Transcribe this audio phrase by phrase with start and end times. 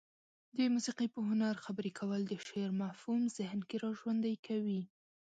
[0.55, 4.81] د موسيقي په هنر خبرې کول د شعر مفهوم ذهن کې را ژوندى کوي.